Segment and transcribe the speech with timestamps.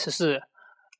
[0.00, 0.40] 十四，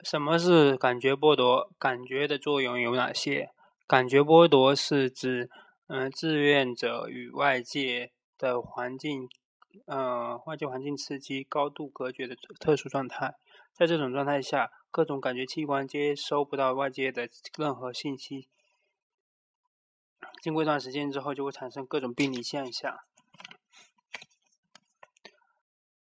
[0.02, 1.71] 什么是感觉剥夺？
[1.79, 3.52] 感觉的作用有哪些？
[3.86, 5.48] 感觉剥夺是指，
[5.87, 9.29] 嗯，志愿者与外界的环境，
[9.87, 13.37] 呃，外界环境刺激高度隔绝的特殊状态。
[13.72, 18.49] 在这种状态下，各种感觉器官接收不到外界的任何信息。
[20.43, 22.99] 经过一段时间之后，就会产生各种病理现象。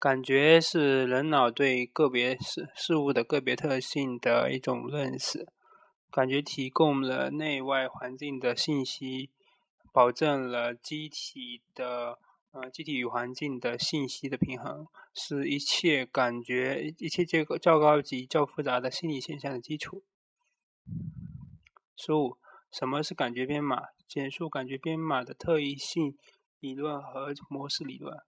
[0.03, 5.47] 感觉是人脑对个别事事物的个别特性的一种认识。
[6.10, 9.30] 感觉提供了内外环境的信息，
[9.93, 12.19] 保证了机体的
[12.51, 20.02] 呃机体与环境的信息的平衡，是一切感觉一切这个较高级、较复杂的心理现象的基础。
[21.96, 22.37] 十五，
[22.73, 23.84] 什么是感觉编码？
[24.09, 26.19] 简述感觉编码的特异性
[26.59, 28.19] 理论和模式理论。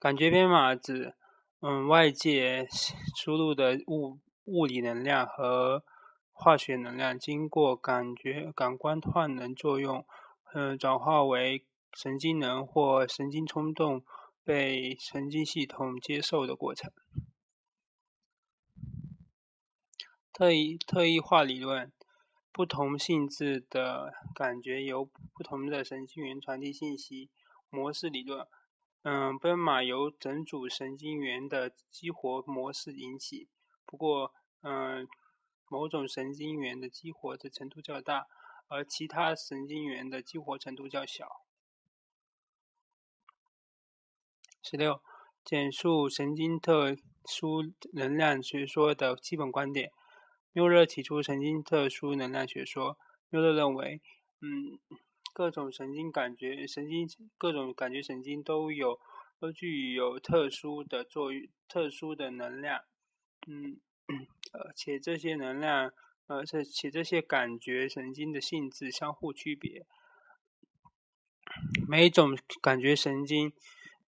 [0.00, 1.14] 感觉编码指，
[1.60, 2.68] 嗯，外界
[3.16, 5.82] 输入的物物理能量和
[6.30, 10.06] 化学能量经过感觉感官换能作用，
[10.54, 14.04] 嗯，转化为神经能或神经冲动，
[14.44, 16.92] 被神经系统接受的过程。
[20.32, 21.90] 特异特异化理论，
[22.52, 27.30] 不同性质的感觉由不同的神经元传递信息。
[27.68, 28.46] 模式理论。
[29.10, 33.48] 嗯，奔马由整组神经元的激活模式引起，
[33.86, 35.08] 不过，嗯，
[35.70, 38.26] 某种神经元的激活的程度较大，
[38.66, 41.26] 而其他神经元的激活程度较小。
[44.62, 45.02] 十六，
[45.42, 47.62] 简述神经特殊
[47.94, 49.90] 能量学说的基本观点。
[50.52, 52.98] 缪勒提出神经特殊能量学说。
[53.30, 54.02] 缪勒认为，
[54.42, 54.78] 嗯。
[55.38, 57.08] 各种神经感觉神经，
[57.38, 58.98] 各种感觉神经都有
[59.38, 62.80] 都具有特殊的作用、特殊的能量，
[63.46, 63.78] 嗯，
[64.52, 65.92] 而且这些能量，
[66.26, 69.86] 而且且这些感觉神经的性质相互区别。
[71.88, 73.52] 每种感觉神经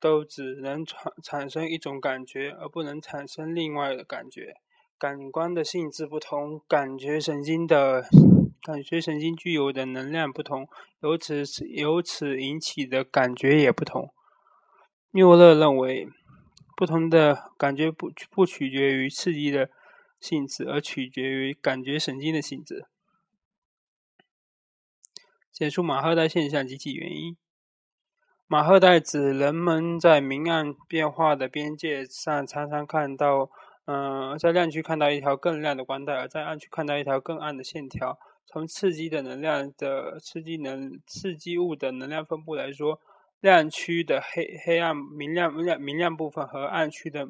[0.00, 4.56] 都只能产产生一种感觉，而不能产生另外的感觉。
[4.98, 8.08] 感官的性质不同，感觉神经的。
[8.62, 10.68] 感觉神经具有的能量不同，
[11.00, 14.12] 由此由此引起的感觉也不同。
[15.10, 16.08] 缪勒认为，
[16.76, 19.70] 不同的感觉不不取决于刺激的
[20.20, 22.86] 性质，而取决于感觉神经的性质。
[25.50, 27.36] 简述马赫代现象及其原因。
[28.46, 33.50] 马赫代指人们在明暗变化的边界上常常看到，
[33.86, 38.18] 嗯，在亮区看到一条更亮的光带，而在暗区看到一条更暗的线条。
[38.52, 43.00] 从刺激的能量的刺激能刺激物的能量分布来说，
[43.38, 47.28] 亮区的黑黑暗明亮明亮明亮部分和暗区的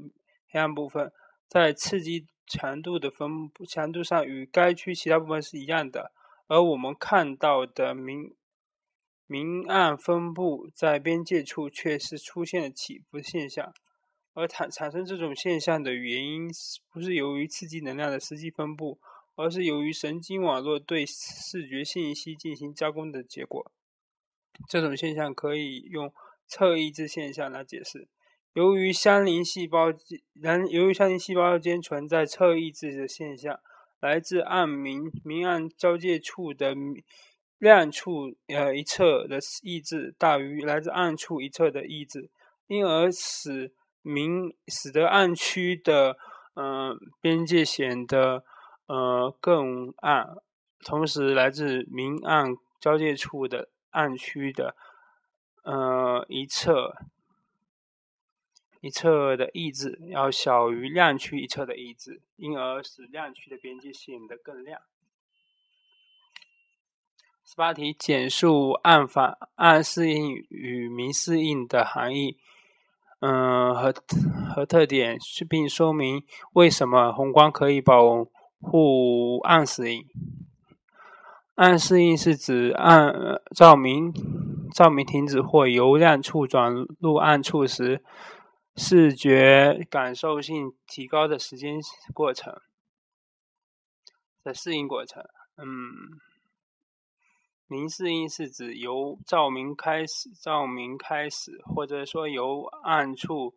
[0.49, 1.13] 黑暗部分，
[1.47, 6.11] 在刺激强度的分布强度上与该区其他部分是一样的。
[6.47, 8.35] 而我们看到的明
[9.27, 13.75] 明暗分布在边界处却是出现了起伏现象。
[14.33, 16.49] 而产产生这种现象的原因，
[16.91, 18.99] 不是由于刺激能量的实际分布。
[19.41, 23.73] 而是由于神经网络对视觉信息进行加工的结果。
[24.69, 26.13] 这种现象可以用
[26.47, 28.07] 侧抑制现象来解释。
[28.53, 33.59] 由于相邻细胞间由于相邻细胞间存在侧抑制的现象，
[34.01, 36.75] 来自暗明明暗交界处的
[37.59, 42.29] 亮处呃一侧的抑制大于来自暗处一侧的抑制，
[42.67, 46.19] 因而使明使得暗区的
[46.55, 48.45] 嗯边界显得。
[48.91, 50.39] 呃，更暗，
[50.85, 54.75] 同时来自明暗交界处的暗区的
[55.63, 56.97] 呃一侧
[58.81, 64.81] 一侧的抑制要小于亮区一侧的抑制，因而使亮区的边界显得更亮。
[67.45, 72.37] 十八题，简述暗反暗适应与明适应的含义，
[73.21, 73.95] 嗯和
[74.53, 75.17] 和特点，
[75.49, 76.25] 并说明
[76.55, 78.27] 为什么红光可以保。
[78.61, 80.07] 互暗适应，
[81.55, 84.13] 暗适应是指暗照明
[84.73, 88.05] 照明停止或由亮处转入暗处时，
[88.77, 91.81] 视觉感受性提高的时间
[92.15, 92.55] 过程
[94.45, 95.25] 的适应过程。
[95.57, 96.21] 嗯，
[97.67, 103.55] 明适应是指由照明开始照明开始，或者说由暗处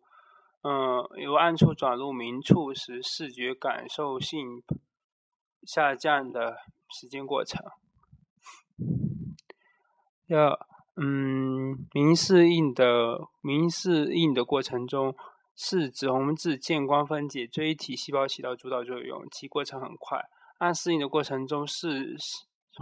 [0.62, 4.62] 嗯由暗处转入明处时，视觉感受性。
[5.66, 6.56] 下降的
[6.90, 7.64] 时间过程，
[10.26, 10.58] 要
[10.96, 15.14] 嗯明适应的明适应的过程中，
[15.56, 20.20] 视紫红质见光分解锥体细胞起到主导作用，其过程很快。
[20.58, 22.16] 暗适应的过程中，视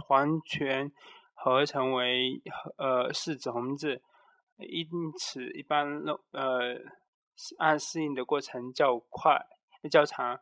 [0.05, 0.91] 黄醛
[1.33, 2.41] 合成为
[2.77, 4.01] 呃视紫红质，
[4.57, 4.87] 因
[5.17, 6.77] 此一般呃
[7.57, 9.39] 暗适应的过程较快
[9.89, 10.39] 较长。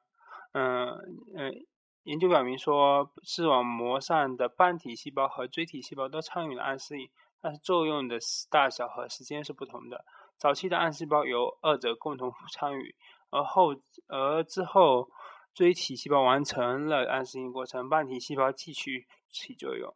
[0.54, 0.90] 嗯
[1.38, 1.66] 嗯，
[2.04, 7.10] 研究表明说，视网膜上的半体细胞和锥体细胞都参与了暗适应，
[7.40, 8.18] 但是作用的
[8.50, 10.04] 大小和时间是不同的。
[10.38, 12.96] 早期的暗细胞由二者共同参与，
[13.30, 13.76] 而后
[14.08, 15.10] 而之后
[15.54, 19.94] 锥体细胞完成了暗适应过程，半体细胞继续起作用。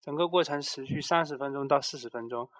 [0.00, 2.50] 整个过程持续三十分钟到四十分钟。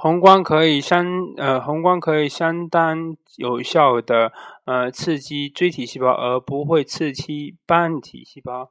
[0.00, 1.04] 红光可以相
[1.36, 4.32] 呃红光可以相当有效的
[4.64, 8.70] 呃刺激锥体细胞，而不会刺激半体细胞。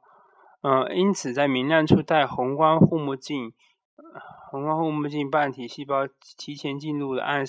[0.62, 3.52] 呃，因此在明亮处戴红光护目镜。
[4.50, 6.08] 红光护目镜半体细胞
[6.38, 7.44] 提前进入了暗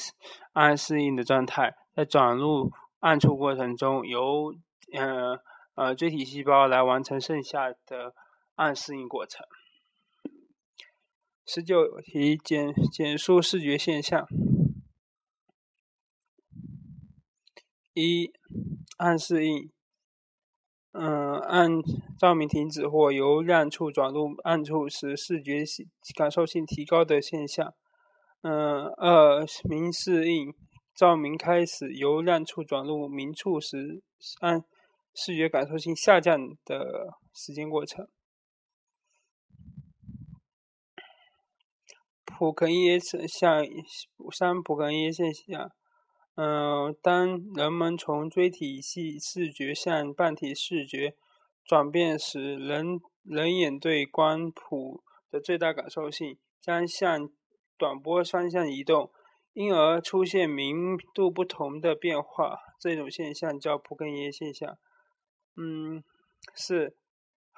[0.52, 4.54] 暗适应的状态，在转入暗处过程中，由
[4.94, 5.40] 呃
[5.76, 8.14] 呃锥体细胞来完成剩下的
[8.56, 9.46] 暗适应过程。
[11.52, 14.28] 十九题简简述视觉现象：
[17.96, 18.32] 一
[18.98, 19.72] 暗适应。
[20.92, 21.72] 嗯，暗
[22.20, 25.64] 照明停止或由亮处转入暗处时，视觉
[26.16, 27.74] 感受性提高的现象。
[28.42, 30.54] 嗯，二明适应，
[30.94, 34.04] 照明开始由亮处转入明处时，
[34.42, 34.64] 暗
[35.16, 38.08] 视觉感受性下降的时间过程。
[42.40, 43.66] 普肯耶现象，
[44.32, 45.70] 三普肯耶现象。
[46.36, 51.18] 嗯，当人们从锥体系视觉向半体视觉
[51.66, 57.30] 转变时，人人眼对光谱的最大感受性将向
[57.78, 59.12] 短波方向移动，
[59.52, 62.58] 因而出现明度不同的变化。
[62.80, 64.78] 这种现象叫普根耶现象。
[65.58, 66.02] 嗯，
[66.56, 66.96] 四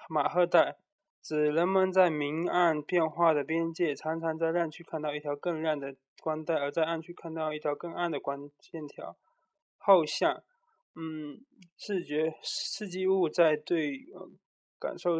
[0.10, 0.78] 马赫带。
[1.22, 9.16] 指人们在明暗变化的边界，常常在亮区看到一条更亮的光带，而在暗区看到一条更暗的光线条。
[9.78, 10.44] 后向，
[10.96, 11.46] 嗯，
[11.78, 14.00] 视觉刺激物在对
[14.80, 15.20] 感受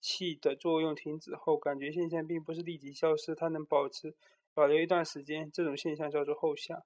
[0.00, 4.14] 器的作用停止后，感觉现象并不是立即消失，它能保持
[4.52, 5.50] 保留一段时间。
[5.50, 6.82] 这种现象叫做后向。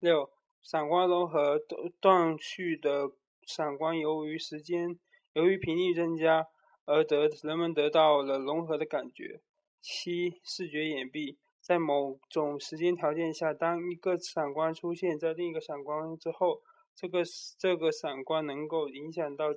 [0.00, 0.30] 六，
[0.62, 1.58] 闪光融合
[1.98, 3.10] 断续的
[3.46, 4.98] 闪光，由于时间。
[5.36, 6.46] 由于频率增加
[6.86, 9.42] 而得人们得到了融合的感觉。
[9.82, 16.62] 七、视觉掩蔽，在某种时间条件下，当一个闪光出现在另一个闪光之后，
[16.94, 17.22] 这个
[17.58, 19.48] 这个闪光能够影响到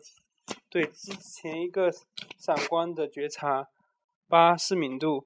[0.70, 1.90] 对之前一个
[2.38, 3.70] 闪光的觉察。
[4.28, 5.26] 八、视敏度，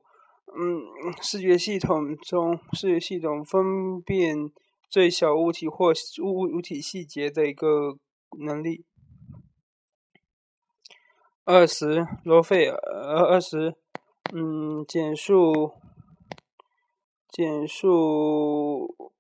[0.55, 4.51] 嗯，视觉系统中视觉系统分辨
[4.87, 5.91] 最小物体或
[6.21, 7.97] 物物体细节的一个
[8.37, 8.85] 能力。
[11.45, 12.77] 二十罗费尔，
[13.25, 13.75] 二十，
[14.33, 15.73] 嗯，简述，
[17.27, 19.11] 简述，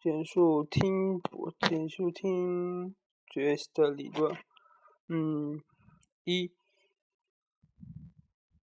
[0.00, 1.20] 简述听，
[1.68, 2.94] 简述听
[3.28, 4.34] 觉的理论，
[5.08, 5.60] 嗯，
[6.24, 6.50] 一，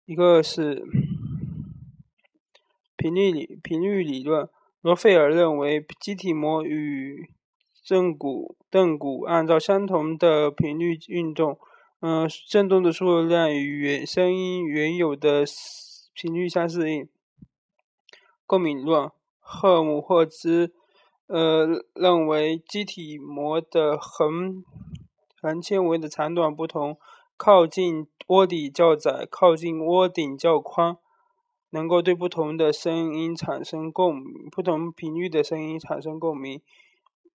[0.04, 0.84] 一个是
[2.96, 4.48] 频率理频率理论，
[4.80, 7.28] 罗费尔认为基体膜与
[7.82, 11.58] 正骨盾骨按照相同的频率运动。
[12.04, 15.44] 嗯，振动的数量与原声音原有的
[16.12, 17.08] 频率相适应。
[18.44, 20.74] 共鸣论，赫姆霍兹
[21.28, 24.64] 呃认为机体膜的横
[25.40, 26.98] 横纤维的长短不同，
[27.36, 30.96] 靠近窝底较窄，靠近窝顶较宽，
[31.70, 36.60] 能够对不同的声音产生共鸣，不同频率的声音产生共鸣。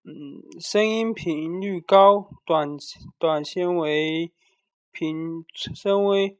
[0.03, 2.77] 嗯，声音频率高，短
[3.17, 4.33] 短纤维。
[4.99, 6.39] 频声微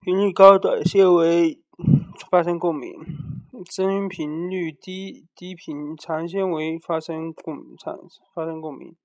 [0.00, 1.62] 频率高的纤维
[2.28, 2.92] 发生共鸣，
[3.70, 7.96] 声音频率低低频长纤维发生共产
[8.34, 8.96] 发生共鸣。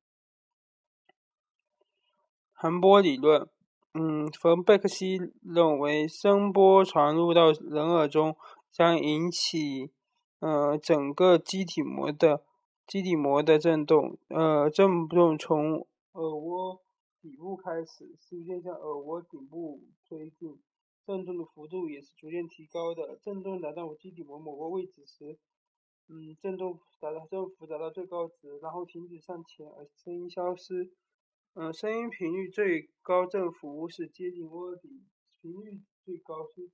[2.51, 3.47] 横波理论，
[3.93, 8.35] 嗯，冯贝克西认为声波传入到人耳中
[8.71, 9.91] 将引起
[10.39, 12.41] 呃整个基体膜的
[12.87, 16.81] 基体膜的振动，呃振动从耳蜗。
[17.25, 20.61] 底部开始逐渐向耳蜗顶部推进，
[21.07, 23.15] 振动的幅度也是逐渐提高的。
[23.15, 25.39] 振动达到我基底膜某个位置时，
[26.07, 30.93] 嗯，振动达到振幅达到最高值，然后停止向前，而声音消失。
[31.55, 35.01] 嗯，声音频率最高振幅是接近窝底，
[35.41, 36.69] 频率最高是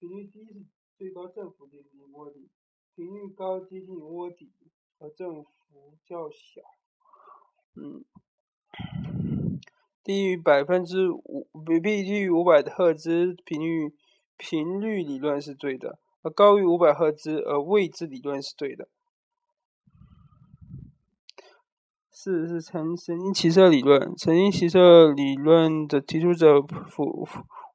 [0.00, 0.66] 频率低是
[0.98, 2.50] 最高振幅接近涡底，
[2.96, 4.50] 频率高接近涡底，
[4.98, 6.60] 和振幅较小。
[7.74, 8.04] 嗯，
[10.04, 13.94] 低于百分之五，比低于五百赫兹频率
[14.36, 18.88] 频率理论是对的，而高于五百赫兹而位置理论是对的。
[22.10, 27.26] 四是神神经骑射理论，神经骑射理论的提出者弗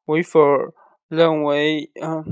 [0.05, 0.73] 维弗尔
[1.09, 2.23] 认为，嗯，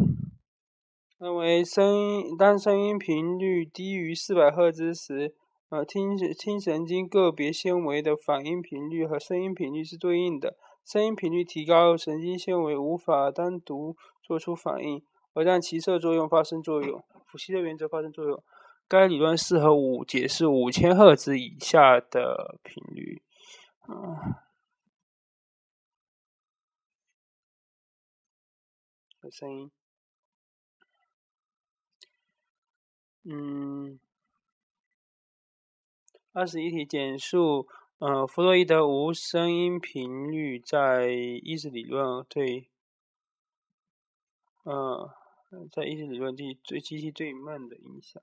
[1.17, 5.33] 认为声音当声音频率低于四百赫兹时，
[5.69, 10.55] 呃，听听神经个别纤维的反应频率和声音频率是对应的。
[10.85, 15.03] 声音频率提高，神经纤维无法单独做出反应，
[15.33, 18.43] 而让其射作用发生作用，伏羲的原则发生作用。
[18.87, 23.23] 该理论适合五解释五千赫兹以下的频率。
[23.87, 24.35] 嗯，
[29.31, 29.71] 声音。
[33.23, 33.99] 嗯，
[36.35, 37.65] 二十一题简述。
[37.99, 42.69] 嗯，弗洛伊德无声音频率在意识理论对，
[44.63, 45.13] 呃，
[45.71, 48.21] 在意识理论对对机器对梦的影响。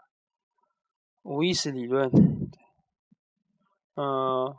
[1.22, 2.10] 无意识理论，
[3.94, 4.54] 嗯，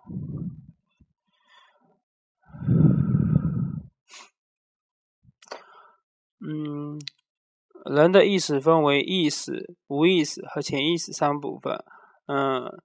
[6.39, 6.99] 嗯，
[7.85, 11.85] 人的意识分为意识、无意识和潜意识三部分。
[12.25, 12.81] 嗯，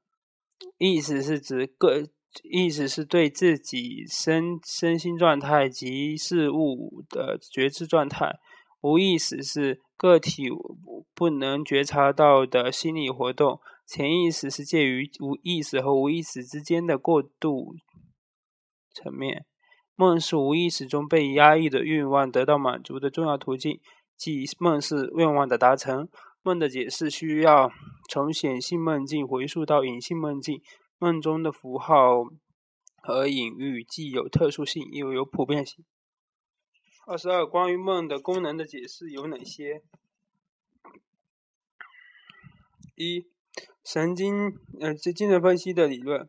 [0.79, 2.09] 意识是指个
[2.45, 8.39] 意识是对自己身身心状态及事物的觉知状态，
[8.81, 9.83] 无意识是。
[9.99, 10.45] 个体
[11.13, 17.75] 不能觉察到的心理活动，潜意识是介于无意识和无意识之间的过渡
[18.95, 19.45] 层面。
[19.97, 23.81] 梦是无意识中被压抑的愿望得到满足的重要途径，
[24.17, 26.09] 即梦是愿望的达成。
[26.43, 27.71] 梦的解释需要
[28.09, 30.63] 从显性梦境回溯到隐性梦境。
[31.01, 32.25] 梦中的符号
[33.01, 35.85] 和隐喻既有特殊性，又有普遍性。
[37.07, 39.83] 二十二，关于梦的功能的解释有哪些？
[42.97, 43.27] 一、
[43.85, 46.29] 神经呃精神分析的理论。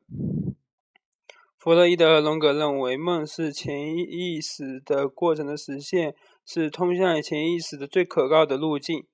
[1.57, 9.07] 弗洛伊德和荣格认为，梦是潜意识的过程的实现，是通向潜意识的最可靠的路径。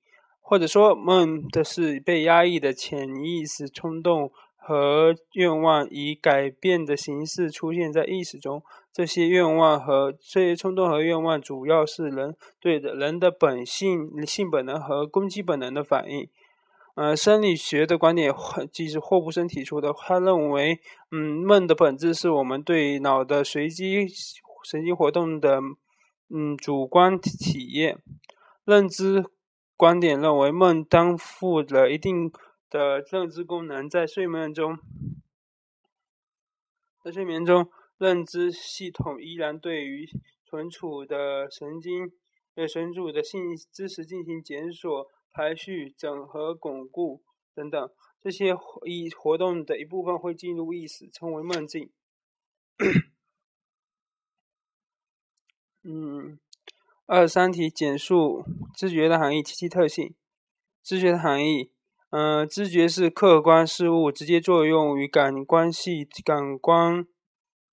[0.48, 8.62] 或者说，梦的是被压抑的潜意识冲动和愿望，以改变的形式出现在意识中。
[8.92, 16.28] 这些愿望和这些冲动和愿望，主要是人对的人的本性、性本能和攻击本能的反应。
[16.94, 18.32] 呃，生理学的观点，
[18.72, 19.92] 即是霍布森提出的。
[19.92, 20.78] 他认为，
[21.10, 24.06] 嗯，梦的本质是我们对脑的随机
[24.62, 25.60] 神经活动的，
[26.32, 27.98] 嗯，主观体验。
[28.64, 29.24] 认知
[29.76, 32.32] 观点认为，梦担负了一定
[32.70, 34.78] 的认知功能，在睡眠中，
[37.04, 37.70] 在睡眠中。
[37.98, 40.06] 认知系统依然对于
[40.44, 42.12] 存储的神经、
[42.54, 47.22] 对存储的信知识进行检索、排序、整合、巩固
[47.54, 47.90] 等等。
[48.20, 48.54] 这些
[48.84, 51.90] 一活动的一部分会进入意识，称为梦境。
[55.82, 56.38] 嗯，
[57.06, 58.44] 二三题简述
[58.76, 60.14] 知觉的含义及其特性。
[60.82, 61.70] 知觉的含义，
[62.10, 67.06] 嗯，知觉是客观事物直接作用于感官系感官。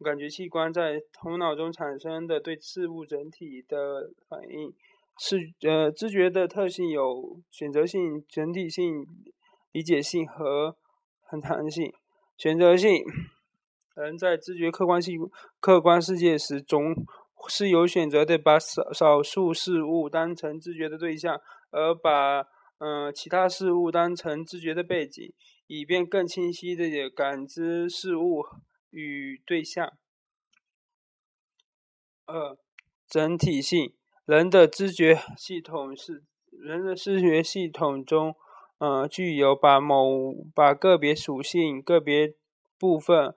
[0.03, 4.73] 感觉器官在头脑中产生的对事物整体的反应，
[5.17, 9.05] 是呃知觉的特性有选择性、整体性、
[9.71, 10.75] 理解性和
[11.21, 11.93] 很弹性。
[12.35, 13.03] 选择性，
[13.95, 15.17] 人在知觉客观性
[15.59, 16.93] 客观世界时，总
[17.47, 21.39] 是有选择的把少少数事物当成知觉的对象，
[21.71, 22.41] 而把
[22.79, 25.33] 嗯其他事物当成知觉的背景，
[25.67, 28.43] 以便更清晰的感知事物。
[28.95, 29.91] 与对象。
[32.27, 32.55] 二、
[33.09, 33.95] 整体性。
[34.23, 38.35] 人的知觉系统是人的知觉系统中，
[38.77, 42.35] 呃，具有把某把个别属性、个别
[42.77, 43.33] 部分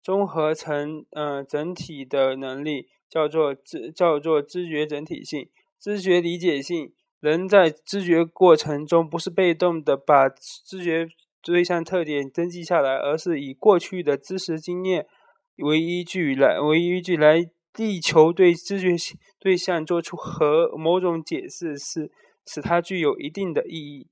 [0.00, 5.50] 综合成呃整体的能力，叫做知叫做知觉整体性。
[5.78, 6.94] 知觉理解性。
[7.18, 11.08] 人在知觉过程中不是被动的把知觉。
[11.42, 15.06] 对象特点登记下来，而是以过去的知识经验
[15.56, 22.12] 为依据来为依据来力求对知觉对象做出和某种解释，是
[22.46, 24.08] 使它具有一定的意义。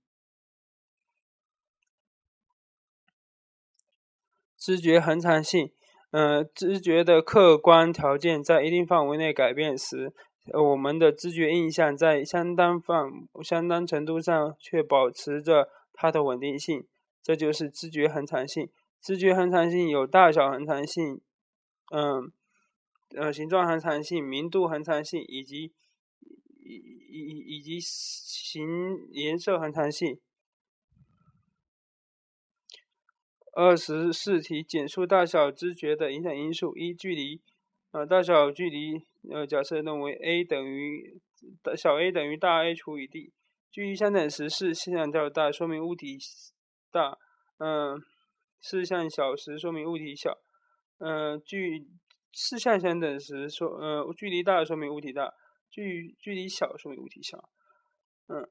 [4.57, 5.71] 知觉恒常性，
[6.11, 10.13] 呃，知觉的客观条件在一定范围内改变时，
[10.55, 13.11] 我们的知觉印象在相当范、
[13.43, 16.87] 相当程度上却保持着它的稳定性，
[17.23, 18.71] 这就是知觉恒常性。
[19.01, 21.21] 知觉恒常性有大小恒常性，
[21.95, 22.33] 嗯，
[23.15, 25.73] 呃，形状恒常性、明度恒常性以及
[26.65, 26.75] 以
[27.11, 28.67] 以以及形
[29.13, 30.19] 颜色恒常性。
[33.61, 36.77] 二十四题，简述大小知觉的影响因素。
[36.77, 37.41] 一、距离，
[37.91, 41.21] 呃，大小距离，呃，假设认为 a 等于
[41.77, 43.33] 小 a 等于大 A 除以 d，
[43.69, 46.17] 距离相等时视向较大，说明物体
[46.93, 47.19] 大，
[47.59, 48.01] 嗯，
[48.61, 50.39] 视向小时说明物体小，
[50.99, 51.85] 嗯，距
[52.33, 55.35] 视向相等时说，呃，距离大说明物体大，
[55.69, 57.51] 距距离小说明物体小，
[58.29, 58.49] 嗯。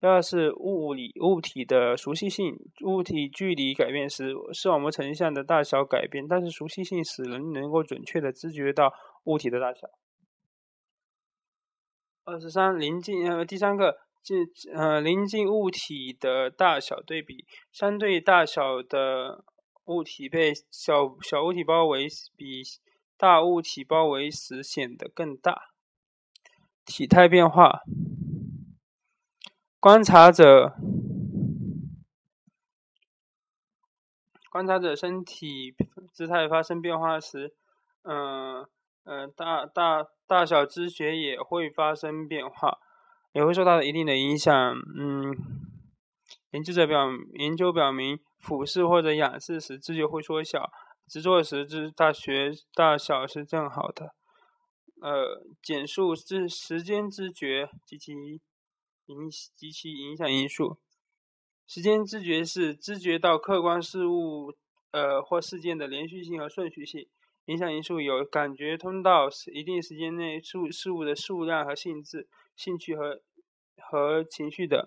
[0.00, 9.88] 第二是物理物体的熟悉性，物体距离改变时，视网膜成像的大小改变，但是熟悉性使人能够准确的知觉到物体的大小。
[12.24, 19.44] 二十三，临近呃第三个，近呃临近物体的大小对比，相对大小的
[19.86, 22.62] 物体被小小物体包围，比
[23.16, 25.70] 大物体包围时显得更大。
[26.84, 27.80] 体态变化。
[29.80, 30.74] 观察者
[34.50, 35.72] 观察者身体
[36.12, 37.54] 姿态发生变化时，
[38.02, 38.66] 嗯
[39.04, 42.78] 嗯，大大大小知觉也会发生变化，
[43.32, 44.52] 也会受到一定的影响。
[44.98, 45.32] 嗯，
[46.50, 50.72] 研究者表研究表明，俯视或者仰视时知觉会缩小，
[51.06, 54.12] 直坐时知大学大小是正好的。
[55.00, 58.40] 呃，简述知时间知觉及其。
[59.08, 60.78] 影及其影响因素。
[61.66, 64.54] 时间知觉是知觉到客观事物，
[64.90, 67.06] 呃或事件的连续性和顺序性。
[67.46, 73.22] 影响因素有感觉通道，一定时间内事事物的数量和性质、兴趣和
[73.78, 74.86] 和情绪等。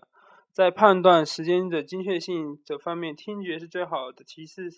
[0.52, 4.70] 在判断时间的精确性这方面，听觉是最好的，其次，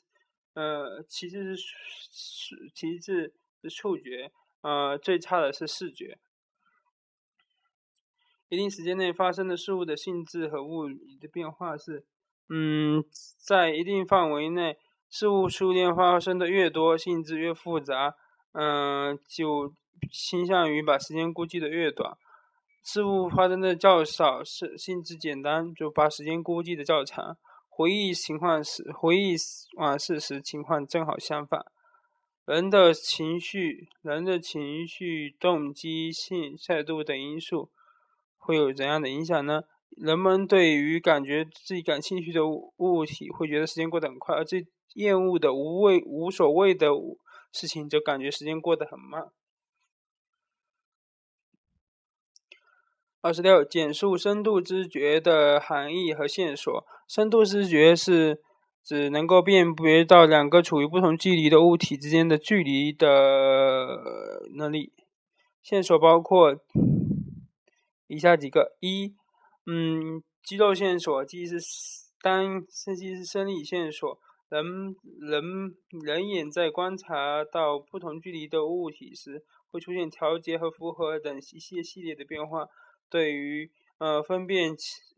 [0.53, 1.67] 呃，其次是
[2.11, 6.19] 是其次是触觉，呃，最差的是视觉。
[8.53, 12.05] 一定时间内发生的事物的性质和物理的变化是，
[12.49, 13.03] 嗯，
[13.39, 14.77] 在一定范围内，
[15.09, 18.15] 事物数量发生的越多，性质越复杂，
[18.51, 19.73] 嗯，就
[20.11, 22.15] 倾向于把时间估计的越短；
[22.83, 27.35] 事物发生的较少，是性质简单，就把时间估计的较长。
[27.67, 29.35] 回忆情况时，回忆
[29.77, 31.65] 往事时情况正好相反。
[32.45, 37.71] 人的情绪、人的情绪、动机、性态度等因素。
[38.43, 39.63] 会有怎样的影响呢？
[39.95, 46.87] 人们对于感觉自己感兴趣的物体，会觉得时间过得很快；而最厌恶的、无谓、无所谓的
[47.51, 49.29] 事情，就感觉时间过得很慢。
[53.21, 56.85] 二十六，简述深度知觉的含义和线索。
[57.07, 58.41] 深度知觉是
[58.83, 63.87] 指能够辨别到两个处于不同距离的物体之间的距离的
[64.55, 64.91] 能力。
[65.61, 66.57] 线索包括。
[68.13, 69.15] 以下几个：一，
[69.65, 71.57] 嗯，肌肉线索，即是
[72.21, 72.63] 单，
[72.95, 74.19] 即是生理线索。
[74.49, 74.63] 人
[75.19, 82.67] 人人眼在观察到不同距离的物体时，会出现调节和符合等一系列系列的变化，
[83.09, 84.75] 对于呃分辨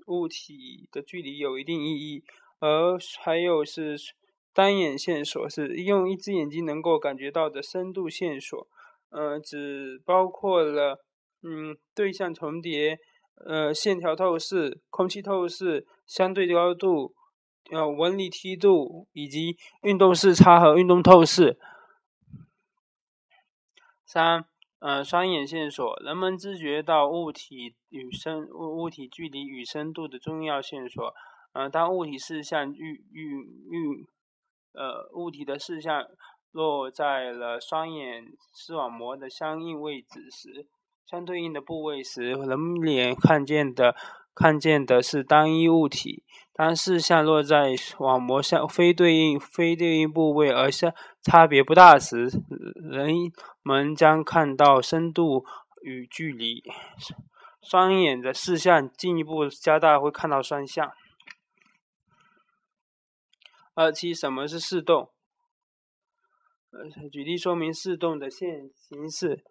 [0.08, 2.23] 物体的距离有一定意义。
[2.60, 3.97] 而还有是
[4.53, 8.65] 单眼线索，是用一只眼睛能够感觉到的深度线索，
[9.10, 11.05] 呃，只包括了。
[11.47, 12.97] 嗯，对象重叠，
[13.45, 17.13] 呃，线条透视、空气透视、相对高度、
[17.69, 21.60] 呃，纹理梯度以及运动视差和运动透视。
[24.03, 24.45] 三，
[24.79, 31.13] 呃，双眼线索，人们知觉到物体与深物物体距离与深度的重要线索。
[31.53, 33.38] 呃，当物体视向与与
[33.69, 34.08] 与，
[34.73, 36.08] 呃，物体的视向
[36.51, 40.65] 落在了双眼视网膜的相应位置时。
[41.06, 43.96] 相对应的部位时，人脸看见的
[44.34, 50.91] 看见的是单一物体；当视线落在网膜相非对应非对应部位而相
[51.22, 52.28] 差别不大时，
[52.76, 53.13] 人
[53.62, 55.46] 们将看到深度
[55.84, 56.63] 与距离。
[57.62, 60.91] 双眼的视像进一步加大，会看到双向。
[63.76, 65.12] 二七，什么是视动？
[67.12, 69.44] 举例说明视动的现形式。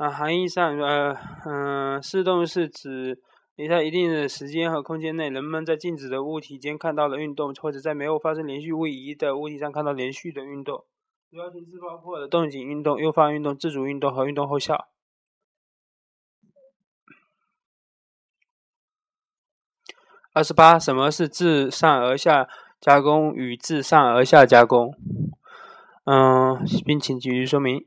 [0.00, 1.12] 啊，含义上，呃，
[1.44, 3.20] 嗯、呃，视动是指
[3.56, 10.86] 你在一定的时间和空间内，人们在静止的物体间看到了运动，或者在没有发生连续位移的物体上看到连续的运动。
[11.30, 14.88] 主要形式包括了动静运动、诱发运动、自主运动和运动后效。
[20.32, 22.48] 二十八，什么是自上而下
[22.80, 24.94] 加工与自上而下加工？
[26.04, 27.84] 嗯，并请举例说明。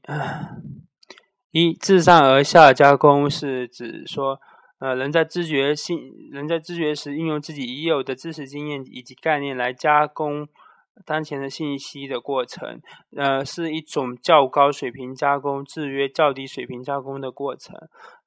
[1.53, 4.41] 一，自上而下加工是指说，
[4.79, 10.47] 呃，人在知觉性，人在知觉时，运用自己已有的知识经验以及概念来加工
[11.05, 12.81] 当前的信息的过程，
[13.15, 17.77] 呃，是一种较高水平加工制约较低水平加工的过程，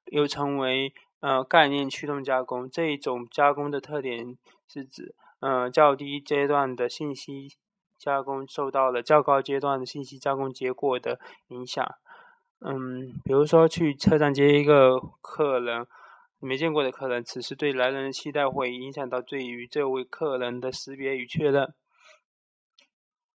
[0.05, 2.69] 又称为呃概念驱动加工。
[2.69, 4.37] 这一种加工的特点
[4.69, 7.49] 是指，呃，较低阶段的信息。
[7.99, 11.83] 加工受到了较高阶段的信息加工结果的影响。
[12.59, 15.85] 嗯，比如说去车站接一个客人，
[16.39, 21.73] 没见过的客人，此时对来人的期待会影响到对于这位客人的识别与确认。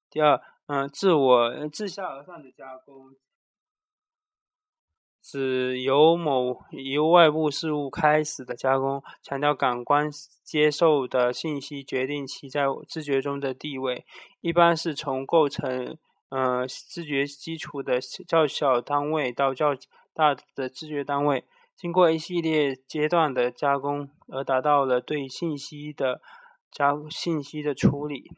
[0.09, 3.15] 第二，嗯，自我自下而上的加工。
[5.23, 10.11] 指由某由外部事物开始的加工，强调感官
[10.43, 14.07] 接受的信息决定其在知觉中的地位，
[14.41, 15.99] 一般是从构成
[16.31, 19.77] 呃知觉基础的较小单位到较
[20.15, 21.45] 大的知觉单位，
[21.77, 26.23] 经过一系列阶段的加工而达到了对信息的
[26.73, 28.33] 加信息的处理。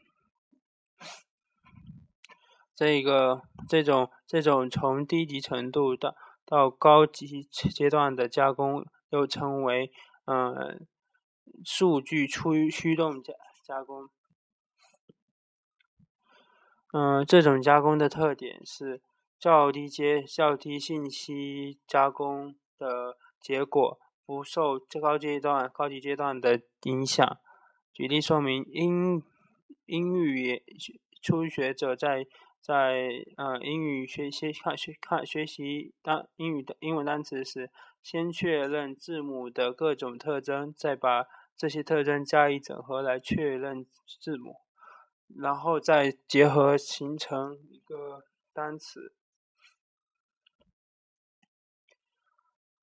[2.75, 6.13] 这个这种这种从低级程度到。
[6.45, 9.93] 到高级阶段的加工又称为
[10.25, 10.85] 嗯
[11.63, 14.09] 数据驱驱动加加工。
[16.93, 19.01] 嗯，这种加工的特点是
[19.39, 27.37] 较低阶较低信息加工的结果不受最高阶段高级阶段的影响。
[27.91, 29.23] 举例说明，英
[29.87, 30.63] 英语
[31.21, 32.27] 初学者在。
[32.65, 37.69] 在呃英语学习看学看学习单英语的英文单词时，
[38.01, 41.25] 先确认字母的各种特征，再把
[41.57, 43.85] 这些特征加以整合来确认
[44.21, 44.55] 字母，
[45.37, 49.13] 然后再结合形成一个单词。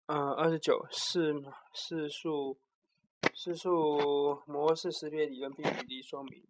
[0.06, 2.58] 嗯，二十九是是数
[3.32, 6.44] 是数模式识别理论并举例说明。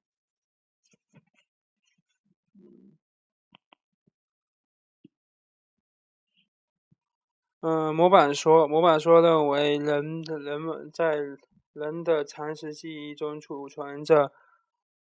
[7.62, 11.18] 嗯，模板说，模板说认为，人的人们在
[11.74, 14.32] 人的常识记忆中储存着，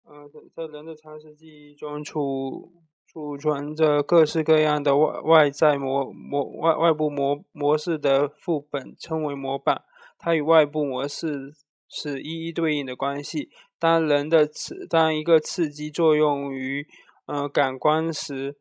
[0.08, 2.72] 嗯，在人的常识记忆中储
[3.06, 9.82] 储存着各式各样的外外在模模外外部模模式的副本，称为模板。
[10.18, 11.52] 它与外部模式
[11.88, 13.48] 是一一对应的关系。
[13.78, 16.86] 当人的刺当一个刺激作用于
[17.26, 18.56] 呃感官时。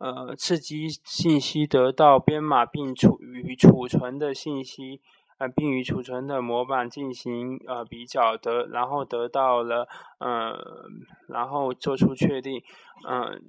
[0.00, 5.00] 呃，刺激信息得到编码并储与储存的信息，
[5.38, 10.88] 呃，并与储存的模板进行呃比较得，然后得到了呃，
[11.28, 12.62] 然后做出确定，
[13.08, 13.40] 嗯，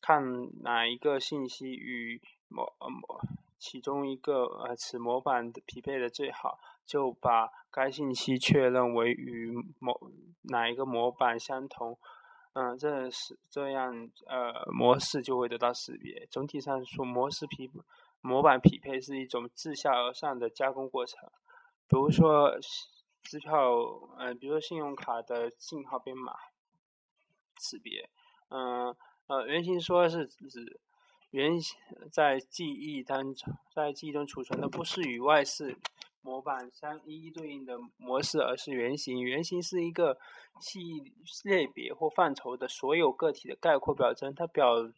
[0.00, 0.22] 看
[0.62, 3.20] 哪一个信息与模模
[3.58, 9.98] 其中一个呃此模板匹配的最好，就把该信息确认为与某
[10.42, 11.98] 哪一个模板相同。
[12.52, 16.26] 嗯，这是这样，呃，模式就会得到识别。
[16.30, 17.80] 总体上说，模式匹配
[18.26, 21.30] 模板匹配是一种自下而上的加工过程。
[21.88, 22.58] 比如说，
[23.22, 23.72] 支票，
[24.18, 26.32] 呃，比如说信用卡的信号编码
[27.60, 28.10] 识别。
[28.48, 28.94] 嗯，
[29.28, 30.80] 呃，原型说是指
[31.30, 31.52] 原
[32.10, 35.78] 在记忆当中，在记忆中储存的不是与外事。
[36.22, 39.22] 模板相一一对应的模式，而是原型。
[39.22, 40.18] 原型是一个
[40.60, 40.80] 系
[41.44, 44.90] 列别或范畴的所有个体的概括表征，它表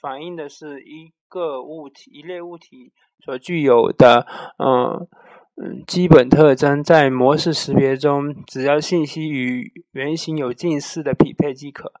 [0.00, 2.92] 反映的是一个物体、一类物体
[3.24, 4.26] 所具有的
[4.58, 5.06] 嗯
[5.56, 6.82] 嗯基本特征。
[6.82, 11.92] 在模式识别中，只要信息与原型有近似的匹配即可。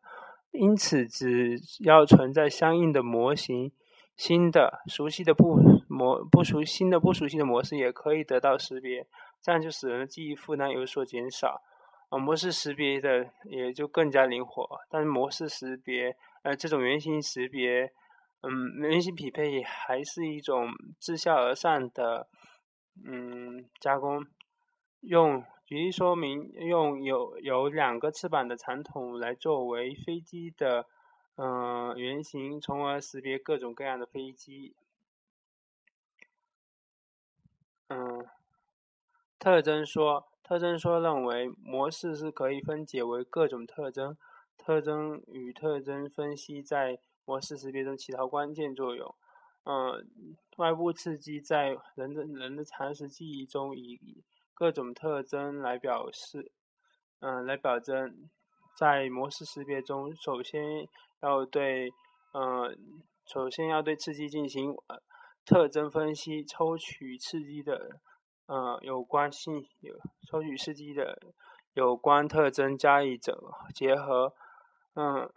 [0.52, 3.70] 因此，只要存在相应的模型，
[4.16, 5.58] 新的熟悉的不。
[5.92, 9.04] 模不熟新的不熟悉的模式也可以得到识别，
[9.42, 11.60] 这样就使人的记忆负担有所减少。
[12.10, 14.80] 啊，模式识别的也就更加灵活。
[14.90, 17.92] 但是模式识别，呃，这种原型识别，
[18.42, 22.28] 嗯，原型匹配还是一种自下而上的，
[23.04, 24.26] 嗯，加工。
[25.00, 30.86] 用举例说明，用有有两个翅膀的长筒来作为飞机的，
[31.36, 34.74] 嗯，原型，从而识别各种各样的飞机。
[37.88, 38.26] 嗯，
[39.38, 44.16] 特征说，特征说认为模式是可以分解为各种特征，
[44.58, 49.14] 特征与特征分析在模式识别中起到关键作用。
[49.62, 50.04] 嗯，
[50.56, 56.50] 外部刺激在人的人的常识记忆中以各种特征来表示，
[57.20, 58.28] 嗯，来表征。
[58.76, 60.88] 在模式识别中，首先
[61.20, 61.92] 要对，
[62.34, 62.76] 嗯，
[63.24, 64.74] 首先要对刺激进行
[65.44, 68.00] 特征分析，抽取刺激的，
[68.50, 69.64] 呃，有关性，
[70.26, 71.22] 抽取刺激的
[71.72, 73.32] 有关特征加以整
[73.72, 74.34] 结合，
[74.94, 75.30] 嗯，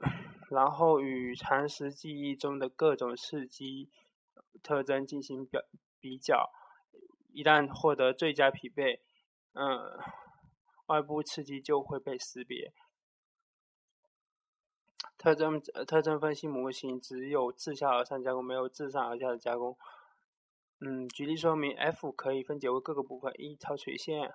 [0.49, 3.91] 然后与常识记忆中的各种刺激
[4.63, 5.61] 特征进行表
[5.99, 6.49] 比较，
[7.31, 9.03] 一旦获得最佳匹配，
[9.53, 9.95] 嗯，
[10.87, 12.73] 外部刺激就会被识别。
[15.19, 19.77] 特征特征分析模型只有自下而上加工，没有自上而下的加工。
[20.85, 24.33] 嗯，举例说明，f 可以分解为各个部分：一条垂线，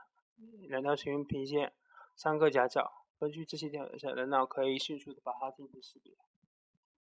[0.67, 1.75] 两条垂平线，
[2.17, 2.91] 三个夹角。
[3.19, 6.15] 根据这些条件，人脑可以迅速的把它进行识别。